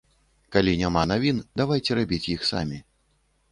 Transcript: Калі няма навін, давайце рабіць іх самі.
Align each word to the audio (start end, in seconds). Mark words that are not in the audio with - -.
Калі 0.55 0.73
няма 0.79 1.03
навін, 1.11 1.43
давайце 1.63 1.91
рабіць 2.01 2.21
іх 2.39 2.51
самі. 2.53 2.83